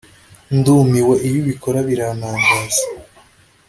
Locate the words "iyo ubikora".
1.27-1.79